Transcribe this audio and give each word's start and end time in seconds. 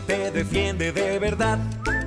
Te 0.00 0.32
defiende 0.32 0.90
de 0.90 1.20
verdad 1.20 1.56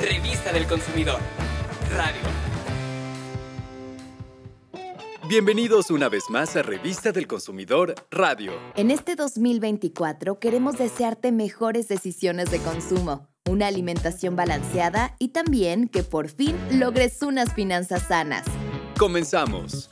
Revista 0.00 0.52
del 0.52 0.66
Consumidor. 0.66 1.18
Radio. 1.96 2.37
Bienvenidos 5.28 5.90
una 5.90 6.08
vez 6.08 6.30
más 6.30 6.56
a 6.56 6.62
Revista 6.62 7.12
del 7.12 7.26
Consumidor 7.26 7.94
Radio. 8.10 8.52
En 8.76 8.90
este 8.90 9.14
2024 9.14 10.38
queremos 10.38 10.78
desearte 10.78 11.32
mejores 11.32 11.86
decisiones 11.86 12.50
de 12.50 12.60
consumo, 12.60 13.28
una 13.46 13.66
alimentación 13.66 14.36
balanceada 14.36 15.16
y 15.18 15.28
también 15.28 15.88
que 15.88 16.02
por 16.02 16.30
fin 16.30 16.56
logres 16.72 17.20
unas 17.20 17.52
finanzas 17.52 18.04
sanas. 18.08 18.46
Comenzamos. 18.98 19.90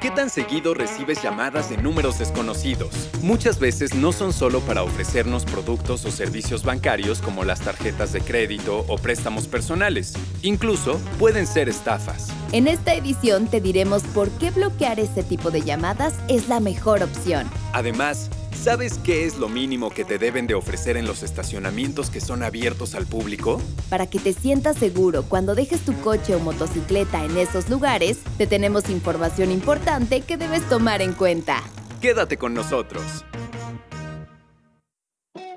¿Qué 0.00 0.10
tan 0.10 0.30
seguido 0.30 0.74
recibes 0.74 1.22
llamadas 1.22 1.70
de 1.70 1.76
números 1.76 2.18
desconocidos? 2.18 3.08
Muchas 3.22 3.60
veces 3.60 3.94
no 3.94 4.10
son 4.10 4.32
solo 4.32 4.60
para 4.60 4.82
ofrecernos 4.82 5.44
productos 5.44 6.04
o 6.04 6.10
servicios 6.10 6.64
bancarios 6.64 7.20
como 7.20 7.44
las 7.44 7.60
tarjetas 7.60 8.12
de 8.12 8.20
crédito 8.20 8.84
o 8.88 8.96
préstamos 8.96 9.46
personales. 9.46 10.14
Incluso 10.42 11.00
pueden 11.20 11.46
ser 11.46 11.68
estafas. 11.68 12.30
En 12.50 12.66
esta 12.66 12.94
edición 12.94 13.46
te 13.46 13.60
diremos 13.60 14.02
por 14.02 14.28
qué 14.32 14.50
bloquear 14.50 14.98
este 14.98 15.22
tipo 15.22 15.52
de 15.52 15.62
llamadas 15.62 16.14
es 16.28 16.48
la 16.48 16.58
mejor 16.58 17.04
opción. 17.04 17.48
Además, 17.72 18.28
¿sabes 18.62 18.96
qué 18.98 19.26
es 19.26 19.38
lo 19.38 19.48
mínimo 19.48 19.90
que 19.90 20.04
te 20.04 20.18
deben 20.18 20.46
de 20.46 20.54
ofrecer 20.54 20.96
en 20.96 21.04
los 21.04 21.24
estacionamientos 21.24 22.10
que 22.10 22.20
son 22.20 22.44
abiertos 22.44 22.94
al 22.94 23.06
público? 23.06 23.60
Para 23.90 24.06
que 24.06 24.20
te 24.20 24.32
sientas 24.32 24.76
seguro 24.76 25.24
cuando 25.24 25.56
dejes 25.56 25.80
tu 25.84 25.92
coche 26.00 26.36
o 26.36 26.38
motocicleta 26.38 27.24
en 27.24 27.36
esos 27.36 27.68
lugares, 27.68 28.20
te 28.38 28.46
tenemos 28.46 28.88
información 28.88 29.50
importante 29.50 30.20
que 30.20 30.36
debes 30.36 30.62
tomar 30.68 31.02
en 31.02 31.12
cuenta. 31.12 31.60
Quédate 32.00 32.36
con 32.36 32.54
nosotros. 32.54 33.02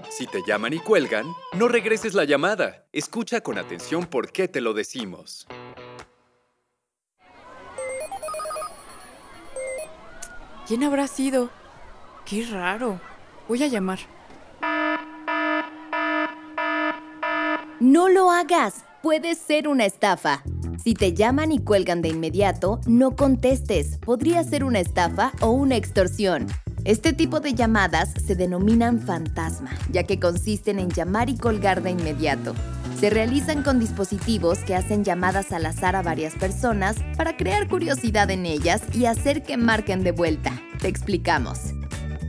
Si 0.10 0.26
te 0.26 0.42
llaman 0.48 0.74
y 0.74 0.80
cuelgan, 0.80 1.28
no 1.56 1.68
regreses 1.68 2.16
la 2.16 2.24
llamada. 2.24 2.88
Escucha 2.92 3.42
con 3.42 3.60
atención 3.60 4.08
por 4.08 4.32
qué 4.32 4.48
te 4.48 4.62
lo 4.62 4.74
decimos. 4.74 5.46
¿Quién 10.68 10.84
habrá 10.84 11.08
sido? 11.08 11.52
Qué 12.26 12.44
raro. 12.52 13.00
Voy 13.48 13.62
a 13.62 13.68
llamar. 13.68 14.00
No 17.80 18.10
lo 18.10 18.32
hagas, 18.32 18.84
puede 19.04 19.36
ser 19.36 19.68
una 19.68 19.86
estafa. 19.86 20.42
Si 20.84 20.96
te 20.96 21.14
llaman 21.14 21.52
y 21.52 21.60
cuelgan 21.60 22.02
de 22.02 22.10
inmediato, 22.10 22.80
no 22.88 23.16
contestes. 23.16 24.00
Podría 24.00 24.44
ser 24.44 24.64
una 24.64 24.80
estafa 24.80 25.34
o 25.40 25.52
una 25.52 25.76
extorsión. 25.76 26.48
Este 26.84 27.14
tipo 27.14 27.42
de 27.42 27.54
llamadas 27.54 28.12
se 28.26 28.36
denominan 28.36 29.02
fantasma, 29.02 29.72
ya 29.92 30.04
que 30.04 30.20
consisten 30.20 30.80
en 30.80 30.90
llamar 30.90 31.30
y 31.30 31.38
colgar 31.38 31.84
de 31.84 31.92
inmediato. 31.92 32.56
Se 33.00 33.12
realizan 33.12 33.62
con 33.62 33.80
dispositivos 33.80 34.60
que 34.60 34.74
hacen 34.74 35.04
llamadas 35.04 35.52
al 35.52 35.68
azar 35.68 35.96
a 35.96 36.02
varias 36.02 36.34
personas 36.34 36.96
para 37.18 37.38
crear 37.38 37.68
curiosidad 37.68 38.32
en 38.32 38.48
ellas 38.48 38.82
y 38.94 39.06
hacer 39.06 39.44
que 39.44 39.58
marquen 39.58 40.04
de 40.04 40.12
vuelta. 40.12 40.60
Te 40.80 40.88
explicamos. 40.88 41.75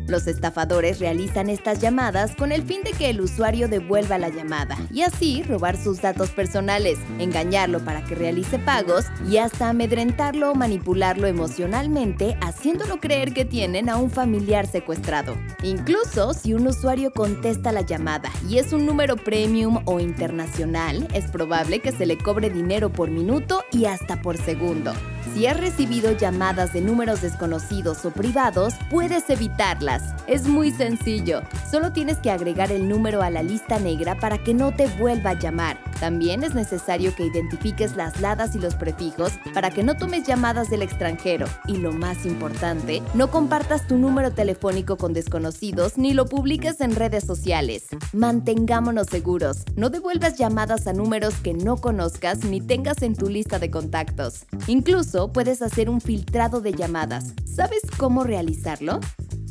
Los 0.06 0.28
estafadores 0.28 1.00
realizan 1.00 1.50
estas 1.50 1.80
llamadas 1.80 2.36
con 2.36 2.52
el 2.52 2.62
fin 2.62 2.82
de 2.84 2.92
que 2.92 3.10
el 3.10 3.20
usuario 3.20 3.68
devuelva 3.68 4.18
la 4.18 4.28
llamada 4.28 4.76
y 4.92 5.02
así 5.02 5.42
robar 5.42 5.76
sus 5.76 6.00
datos 6.00 6.30
personales, 6.30 6.98
engañarlo 7.18 7.80
para 7.80 8.04
que 8.04 8.14
realice 8.14 8.58
pagos 8.60 9.06
y 9.28 9.38
hasta 9.38 9.68
amedrentarlo 9.68 10.52
o 10.52 10.54
manipularlo 10.54 11.26
emocionalmente 11.26 12.36
haciéndolo 12.40 12.98
creer 13.00 13.34
que 13.34 13.44
tienen 13.44 13.88
a 13.88 13.96
un 13.96 14.10
familiar 14.10 14.66
secuestrado. 14.66 15.36
Incluso 15.62 16.34
si 16.34 16.54
un 16.54 16.68
usuario 16.68 17.12
contesta 17.12 17.72
la 17.72 17.80
llamada 17.80 18.30
y 18.48 18.58
es 18.58 18.72
un 18.72 18.86
número 18.86 19.16
premium 19.16 19.82
o 19.86 19.98
internacional, 19.98 21.08
es 21.14 21.30
probable 21.30 21.80
que 21.80 21.90
se 21.90 22.06
le 22.06 22.16
cobre 22.16 22.48
dinero 22.50 22.90
por 22.90 23.10
minuto 23.10 23.64
y 23.72 23.86
hasta 23.86 24.22
por 24.22 24.36
segundo. 24.36 24.92
Si 25.36 25.46
has 25.46 25.60
recibido 25.60 26.12
llamadas 26.12 26.72
de 26.72 26.80
números 26.80 27.20
desconocidos 27.20 28.06
o 28.06 28.10
privados, 28.10 28.72
puedes 28.88 29.28
evitarlas. 29.28 30.02
Es 30.26 30.48
muy 30.48 30.70
sencillo. 30.70 31.42
Solo 31.70 31.92
tienes 31.92 32.16
que 32.16 32.30
agregar 32.30 32.72
el 32.72 32.88
número 32.88 33.20
a 33.20 33.28
la 33.28 33.42
lista 33.42 33.78
negra 33.78 34.18
para 34.18 34.42
que 34.42 34.54
no 34.54 34.72
te 34.74 34.86
vuelva 34.86 35.30
a 35.32 35.38
llamar. 35.38 35.78
También 36.00 36.42
es 36.42 36.54
necesario 36.54 37.14
que 37.14 37.26
identifiques 37.26 37.96
las 37.96 38.18
ladas 38.22 38.56
y 38.56 38.58
los 38.58 38.76
prefijos 38.76 39.32
para 39.52 39.70
que 39.70 39.82
no 39.82 39.96
tomes 39.96 40.26
llamadas 40.26 40.70
del 40.70 40.80
extranjero. 40.80 41.46
Y 41.66 41.76
lo 41.76 41.92
más 41.92 42.24
importante, 42.24 43.02
no 43.12 43.30
compartas 43.30 43.86
tu 43.86 43.98
número 43.98 44.32
telefónico 44.32 44.96
con 44.96 45.12
desconocidos 45.12 45.98
ni 45.98 46.14
lo 46.14 46.24
publiques 46.24 46.80
en 46.80 46.96
redes 46.96 47.24
sociales. 47.24 47.88
Mantengámonos 48.14 49.08
seguros. 49.08 49.64
No 49.76 49.90
devuelvas 49.90 50.38
llamadas 50.38 50.86
a 50.86 50.94
números 50.94 51.34
que 51.34 51.52
no 51.52 51.76
conozcas 51.76 52.42
ni 52.44 52.62
tengas 52.62 53.02
en 53.02 53.14
tu 53.14 53.28
lista 53.28 53.58
de 53.58 53.70
contactos. 53.70 54.46
Incluso 54.66 55.25
puedes 55.32 55.62
hacer 55.62 55.88
un 55.90 56.00
filtrado 56.00 56.60
de 56.60 56.72
llamadas. 56.72 57.34
¿Sabes 57.44 57.82
cómo 57.96 58.24
realizarlo? 58.24 59.00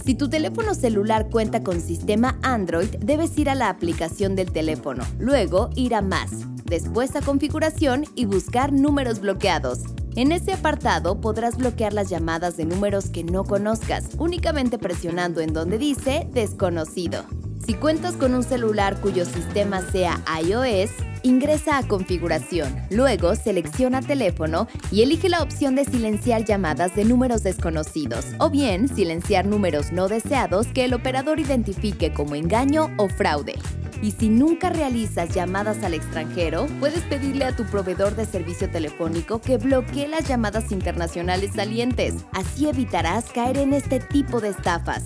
Si 0.06 0.14
tu 0.14 0.30
teléfono 0.30 0.76
celular 0.76 1.30
cuenta 1.30 1.64
con 1.64 1.82
sistema 1.82 2.38
Android, 2.44 2.96
debes 3.00 3.38
ir 3.40 3.50
a 3.50 3.56
la 3.56 3.70
aplicación 3.70 4.36
del 4.36 4.52
teléfono, 4.52 5.04
luego 5.18 5.72
ir 5.76 5.96
a 5.96 6.02
Más, 6.02 6.32
después 6.66 7.16
a 7.16 7.22
Configuración 7.22 8.06
y 8.14 8.26
buscar 8.26 8.72
números 8.72 9.20
bloqueados. 9.20 9.80
En 10.16 10.32
ese 10.32 10.54
apartado 10.54 11.20
podrás 11.20 11.58
bloquear 11.58 11.92
las 11.94 12.10
llamadas 12.10 12.56
de 12.56 12.66
números 12.66 13.10
que 13.10 13.24
no 13.24 13.44
conozcas, 13.44 14.10
únicamente 14.18 14.78
presionando 14.78 15.42
en 15.42 15.54
donde 15.54 15.80
dice 15.80 16.30
Desconocido. 16.32 17.26
Si 17.66 17.74
cuentas 17.74 18.14
con 18.14 18.36
un 18.36 18.44
celular 18.44 19.02
cuyo 19.02 19.26
sistema 19.26 19.82
sea 19.82 20.22
iOS, 20.40 20.92
ingresa 21.26 21.80
a 21.80 21.88
Configuración, 21.88 22.76
luego 22.92 23.36
selecciona 23.36 24.02
Teléfono 24.02 24.68
y 24.92 25.02
elige 25.02 25.28
la 25.28 25.42
opción 25.42 25.74
de 25.74 25.84
silenciar 25.84 26.46
llamadas 26.46 26.96
de 26.96 27.04
números 27.04 27.42
desconocidos 27.42 28.28
o 28.38 28.52
bien 28.52 28.88
silenciar 28.88 29.48
números 29.48 29.92
no 29.92 30.08
deseados 30.08 30.68
que 30.68 30.86
el 30.86 30.94
operador 30.94 31.40
identifique 31.40 32.14
como 32.14 32.36
engaño 32.36 32.92
o 32.98 33.10
fraude. 33.10 33.56
Y 34.04 34.12
si 34.12 34.30
nunca 34.30 34.70
realizas 34.70 35.34
llamadas 35.34 35.84
al 35.84 35.96
extranjero, 35.96 36.68
puedes 36.80 37.02
pedirle 37.06 37.46
a 37.46 37.56
tu 37.56 37.66
proveedor 37.66 38.16
de 38.16 38.26
servicio 38.26 38.70
telefónico 38.70 39.42
que 39.42 39.58
bloquee 39.58 40.08
las 40.08 40.28
llamadas 40.28 40.72
internacionales 40.72 41.52
salientes. 41.56 42.14
Así 42.34 42.68
evitarás 42.68 43.26
caer 43.32 43.58
en 43.58 43.74
este 43.74 44.00
tipo 44.00 44.42
de 44.42 44.50
estafas. 44.50 45.06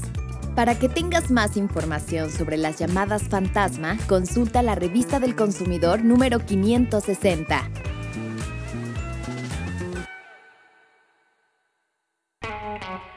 Para 0.59 0.77
que 0.77 0.89
tengas 0.89 1.31
más 1.31 1.55
información 1.55 2.29
sobre 2.29 2.57
las 2.57 2.77
llamadas 2.79 3.29
fantasma, 3.29 3.97
consulta 4.09 4.61
la 4.61 4.75
revista 4.75 5.21
del 5.21 5.33
consumidor 5.33 6.03
número 6.03 6.39
560. 6.39 7.71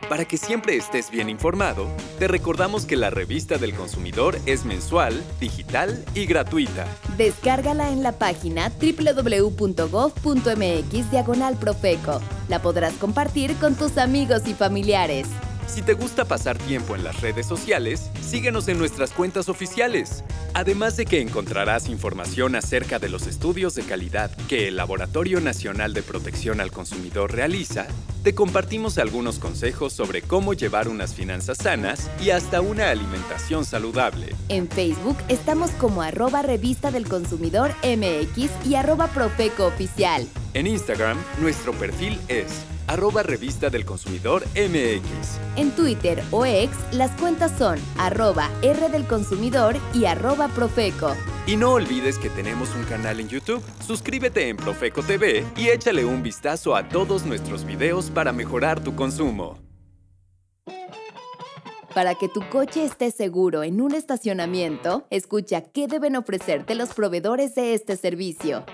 Para 0.08 0.24
que 0.24 0.36
siempre 0.36 0.76
estés 0.76 1.10
bien 1.10 1.28
informado, 1.28 1.88
te 2.20 2.28
recordamos 2.28 2.86
que 2.86 2.94
la 2.94 3.10
revista 3.10 3.58
del 3.58 3.74
consumidor 3.74 4.38
es 4.46 4.64
mensual, 4.64 5.20
digital 5.40 6.04
y 6.14 6.26
gratuita. 6.26 6.86
Descárgala 7.16 7.90
en 7.90 8.04
la 8.04 8.12
página 8.12 8.70
www.gov.mx 8.80 9.50
diagonal 11.10 11.56
Profeco. 11.56 12.20
La 12.48 12.62
podrás 12.62 12.94
compartir 12.94 13.56
con 13.56 13.74
tus 13.74 13.98
amigos 13.98 14.46
y 14.46 14.54
familiares. 14.54 15.26
Si 15.66 15.82
te 15.82 15.94
gusta 15.94 16.24
pasar 16.24 16.58
tiempo 16.58 16.94
en 16.94 17.04
las 17.04 17.20
redes 17.20 17.46
sociales, 17.46 18.10
síguenos 18.20 18.68
en 18.68 18.78
nuestras 18.78 19.12
cuentas 19.12 19.48
oficiales. 19.48 20.24
Además 20.54 20.96
de 20.96 21.06
que 21.06 21.20
encontrarás 21.20 21.88
información 21.88 22.56
acerca 22.56 22.98
de 22.98 23.08
los 23.08 23.26
estudios 23.26 23.74
de 23.74 23.82
calidad 23.82 24.30
que 24.48 24.68
el 24.68 24.76
Laboratorio 24.76 25.40
Nacional 25.40 25.94
de 25.94 26.02
Protección 26.02 26.60
al 26.60 26.70
Consumidor 26.70 27.32
realiza, 27.32 27.86
te 28.22 28.34
compartimos 28.34 28.98
algunos 28.98 29.38
consejos 29.38 29.92
sobre 29.92 30.22
cómo 30.22 30.54
llevar 30.54 30.88
unas 30.88 31.14
finanzas 31.14 31.58
sanas 31.58 32.10
y 32.22 32.30
hasta 32.30 32.60
una 32.60 32.90
alimentación 32.90 33.64
saludable. 33.64 34.34
En 34.48 34.68
Facebook 34.68 35.16
estamos 35.28 35.70
como 35.72 36.02
arroba 36.02 36.42
revista 36.42 36.90
del 36.90 37.08
consumidor 37.08 37.74
MX 37.82 38.50
y 38.66 38.74
arroba 38.74 39.08
Profeco 39.08 39.66
Oficial. 39.66 40.28
En 40.54 40.66
Instagram, 40.66 41.16
nuestro 41.40 41.72
perfil 41.72 42.20
es 42.28 42.64
arroba 42.86 43.22
revista 43.22 43.70
del 43.70 43.84
consumidor 43.84 44.44
MX. 44.54 45.38
En 45.56 45.70
Twitter 45.72 46.22
o 46.30 46.44
ex, 46.44 46.72
las 46.92 47.10
cuentas 47.12 47.52
son 47.58 47.78
arroba 47.98 48.50
R 48.62 48.88
del 48.88 49.06
consumidor 49.06 49.76
y 49.94 50.06
arroba 50.06 50.48
Profeco. 50.48 51.14
Y 51.46 51.56
no 51.56 51.72
olvides 51.72 52.18
que 52.18 52.30
tenemos 52.30 52.74
un 52.74 52.84
canal 52.84 53.18
en 53.20 53.28
YouTube. 53.28 53.62
Suscríbete 53.84 54.48
en 54.48 54.56
Profeco 54.56 55.02
TV 55.02 55.44
y 55.56 55.68
échale 55.68 56.04
un 56.04 56.22
vistazo 56.22 56.76
a 56.76 56.88
todos 56.88 57.26
nuestros 57.26 57.64
videos 57.64 58.10
para 58.10 58.32
mejorar 58.32 58.82
tu 58.82 58.94
consumo. 58.94 59.58
Para 61.94 62.14
que 62.14 62.28
tu 62.28 62.40
coche 62.48 62.84
esté 62.84 63.10
seguro 63.10 63.62
en 63.62 63.82
un 63.82 63.94
estacionamiento, 63.94 65.06
escucha 65.10 65.60
qué 65.60 65.88
deben 65.88 66.16
ofrecerte 66.16 66.74
los 66.74 66.94
proveedores 66.94 67.54
de 67.54 67.74
este 67.74 67.98
servicio. 67.98 68.64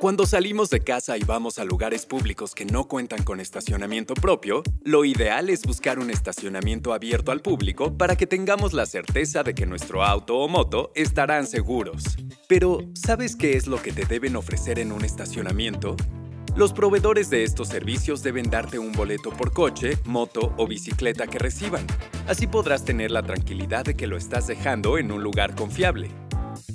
Cuando 0.00 0.26
salimos 0.26 0.70
de 0.70 0.78
casa 0.78 1.18
y 1.18 1.24
vamos 1.24 1.58
a 1.58 1.64
lugares 1.64 2.06
públicos 2.06 2.54
que 2.54 2.64
no 2.64 2.86
cuentan 2.86 3.24
con 3.24 3.40
estacionamiento 3.40 4.14
propio, 4.14 4.62
lo 4.84 5.04
ideal 5.04 5.50
es 5.50 5.66
buscar 5.66 5.98
un 5.98 6.10
estacionamiento 6.10 6.92
abierto 6.92 7.32
al 7.32 7.40
público 7.40 7.98
para 7.98 8.14
que 8.14 8.28
tengamos 8.28 8.74
la 8.74 8.86
certeza 8.86 9.42
de 9.42 9.56
que 9.56 9.66
nuestro 9.66 10.04
auto 10.04 10.38
o 10.38 10.46
moto 10.46 10.92
estarán 10.94 11.48
seguros. 11.48 12.16
Pero, 12.46 12.82
¿sabes 12.94 13.34
qué 13.34 13.56
es 13.56 13.66
lo 13.66 13.82
que 13.82 13.90
te 13.90 14.04
deben 14.04 14.36
ofrecer 14.36 14.78
en 14.78 14.92
un 14.92 15.04
estacionamiento? 15.04 15.96
Los 16.54 16.72
proveedores 16.72 17.28
de 17.28 17.42
estos 17.42 17.66
servicios 17.66 18.22
deben 18.22 18.50
darte 18.50 18.78
un 18.78 18.92
boleto 18.92 19.30
por 19.30 19.52
coche, 19.52 19.98
moto 20.04 20.54
o 20.58 20.68
bicicleta 20.68 21.26
que 21.26 21.40
reciban. 21.40 21.84
Así 22.28 22.46
podrás 22.46 22.84
tener 22.84 23.10
la 23.10 23.24
tranquilidad 23.24 23.84
de 23.84 23.96
que 23.96 24.06
lo 24.06 24.16
estás 24.16 24.46
dejando 24.46 24.96
en 24.96 25.10
un 25.10 25.24
lugar 25.24 25.56
confiable. 25.56 26.08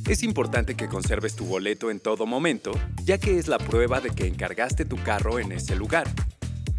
Es 0.07 0.21
importante 0.21 0.75
que 0.75 0.89
conserves 0.89 1.35
tu 1.35 1.45
boleto 1.45 1.89
en 1.89 2.01
todo 2.01 2.25
momento, 2.25 2.71
ya 3.05 3.17
que 3.17 3.39
es 3.39 3.47
la 3.47 3.57
prueba 3.57 4.01
de 4.01 4.09
que 4.09 4.27
encargaste 4.27 4.83
tu 4.83 4.97
carro 4.97 5.39
en 5.39 5.53
ese 5.53 5.77
lugar. 5.77 6.07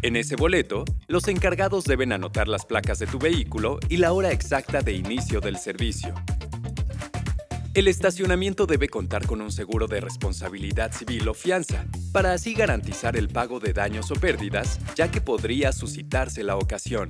En 0.03 0.15
ese 0.15 0.35
boleto, 0.35 0.85
los 1.07 1.27
encargados 1.27 1.85
deben 1.85 2.11
anotar 2.11 2.47
las 2.47 2.67
placas 2.67 2.99
de 2.99 3.07
tu 3.07 3.17
vehículo 3.17 3.79
y 3.89 3.97
la 3.97 4.13
hora 4.13 4.31
exacta 4.31 4.81
de 4.81 4.93
inicio 4.93 5.41
del 5.41 5.57
servicio. 5.57 6.13
El 7.73 7.87
estacionamiento 7.87 8.67
debe 8.67 8.89
contar 8.89 9.25
con 9.25 9.41
un 9.41 9.51
seguro 9.51 9.87
de 9.87 10.01
responsabilidad 10.01 10.93
civil 10.93 11.27
o 11.27 11.33
fianza, 11.33 11.87
para 12.13 12.31
así 12.31 12.53
garantizar 12.53 13.17
el 13.17 13.27
pago 13.27 13.59
de 13.59 13.73
daños 13.73 14.11
o 14.11 14.15
pérdidas, 14.15 14.79
ya 14.95 15.09
que 15.09 15.19
podría 15.19 15.71
suscitarse 15.71 16.43
la 16.43 16.57
ocasión. 16.57 17.07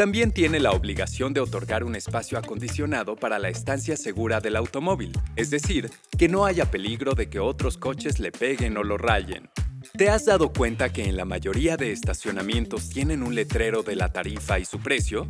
También 0.00 0.32
tiene 0.32 0.60
la 0.60 0.70
obligación 0.70 1.34
de 1.34 1.40
otorgar 1.40 1.84
un 1.84 1.94
espacio 1.94 2.38
acondicionado 2.38 3.16
para 3.16 3.38
la 3.38 3.50
estancia 3.50 3.98
segura 3.98 4.40
del 4.40 4.56
automóvil, 4.56 5.12
es 5.36 5.50
decir, 5.50 5.90
que 6.16 6.26
no 6.26 6.46
haya 6.46 6.70
peligro 6.70 7.12
de 7.12 7.28
que 7.28 7.38
otros 7.38 7.76
coches 7.76 8.18
le 8.18 8.32
peguen 8.32 8.78
o 8.78 8.82
lo 8.82 8.96
rayen. 8.96 9.50
¿Te 9.98 10.08
has 10.08 10.24
dado 10.24 10.54
cuenta 10.54 10.90
que 10.90 11.04
en 11.04 11.18
la 11.18 11.26
mayoría 11.26 11.76
de 11.76 11.92
estacionamientos 11.92 12.88
tienen 12.88 13.22
un 13.22 13.34
letrero 13.34 13.82
de 13.82 13.94
la 13.94 14.10
tarifa 14.10 14.58
y 14.58 14.64
su 14.64 14.80
precio? 14.80 15.26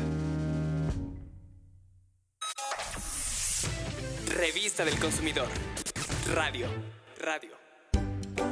Revista 4.37 4.85
del 4.85 4.99
Consumidor. 4.99 5.47
Radio. 6.31 6.67
Radio. 7.19 7.60